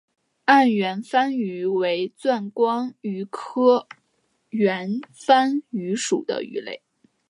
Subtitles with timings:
[0.45, 3.87] 暗圆帆鱼为钻光鱼科
[4.49, 6.81] 圆帆鱼属的鱼类。